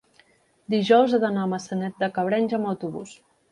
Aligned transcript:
dijous 0.73 1.13
he 1.13 1.19
d'anar 1.25 1.45
a 1.45 1.51
Maçanet 1.53 2.01
de 2.01 2.11
Cabrenys 2.19 2.59
amb 2.61 2.73
autobús. 2.75 3.17